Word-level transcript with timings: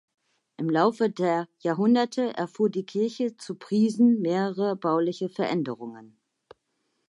Im 0.57 0.67
Laufe 0.71 1.11
der 1.11 1.47
Jahrhunderte 1.59 2.35
erfuhr 2.35 2.71
die 2.71 2.87
Kirche 2.87 3.37
zu 3.37 3.53
Priesen 3.53 4.19
mehrere 4.19 4.75
bauliche 4.75 5.29
Veränderungen. 5.29 6.17